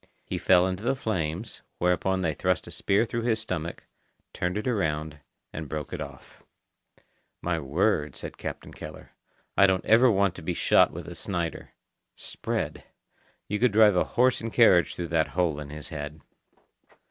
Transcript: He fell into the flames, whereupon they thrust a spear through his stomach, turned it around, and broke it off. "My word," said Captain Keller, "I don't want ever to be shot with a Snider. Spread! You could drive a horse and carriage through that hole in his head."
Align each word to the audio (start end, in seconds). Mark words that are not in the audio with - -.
He 0.25 0.39
fell 0.39 0.65
into 0.65 0.81
the 0.83 0.95
flames, 0.95 1.61
whereupon 1.77 2.21
they 2.23 2.33
thrust 2.33 2.65
a 2.65 2.71
spear 2.71 3.05
through 3.05 3.21
his 3.21 3.37
stomach, 3.37 3.85
turned 4.33 4.57
it 4.57 4.67
around, 4.67 5.19
and 5.53 5.69
broke 5.69 5.93
it 5.93 6.01
off. 6.01 6.41
"My 7.43 7.59
word," 7.59 8.15
said 8.15 8.39
Captain 8.39 8.73
Keller, 8.73 9.11
"I 9.55 9.67
don't 9.67 9.83
want 9.83 10.29
ever 10.29 10.29
to 10.31 10.41
be 10.41 10.55
shot 10.55 10.89
with 10.91 11.07
a 11.07 11.13
Snider. 11.13 11.73
Spread! 12.15 12.83
You 13.47 13.59
could 13.59 13.73
drive 13.73 13.95
a 13.95 14.03
horse 14.03 14.41
and 14.41 14.51
carriage 14.51 14.95
through 14.95 15.09
that 15.09 15.27
hole 15.27 15.59
in 15.59 15.69
his 15.69 15.89
head." 15.89 16.19